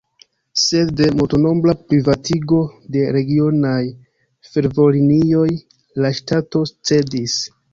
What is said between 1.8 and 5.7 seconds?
privatigo de regionaj fervojlinioj